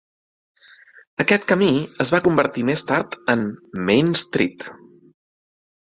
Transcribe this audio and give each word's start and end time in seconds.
Aquest 1.25 1.45
camí 1.51 1.67
es 2.05 2.11
va 2.15 2.21
convertir 2.29 2.65
més 2.71 2.85
tard 2.93 3.15
en 3.35 3.47
"Main 3.91 4.13
Street". 4.25 4.67